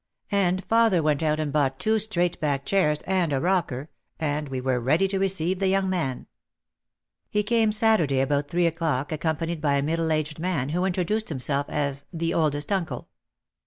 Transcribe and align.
And 0.31 0.63
father 0.65 1.03
went 1.03 1.21
out 1.21 1.39
and 1.39 1.53
bought 1.53 1.77
two 1.79 1.99
straight 1.99 2.39
back 2.39 2.65
chairs 2.65 3.03
and 3.03 3.31
a 3.31 3.39
rocker, 3.39 3.91
and 4.19 4.49
we 4.49 4.59
were 4.59 4.79
ready 4.79 5.07
to 5.07 5.19
receive 5.19 5.59
the 5.59 5.67
young 5.67 5.91
man. 5.91 6.25
He 7.29 7.43
came 7.43 7.71
Saturday 7.71 8.19
about 8.19 8.47
three 8.47 8.65
o'clock 8.65 9.11
accompanied 9.11 9.61
by 9.61 9.75
a 9.75 9.83
middle 9.83 10.11
aged 10.11 10.39
man 10.39 10.69
who 10.69 10.85
introduced 10.85 11.29
himself 11.29 11.67
as 11.69 12.05
"the 12.11 12.33
oldest 12.33 12.71
uncle." 12.71 13.09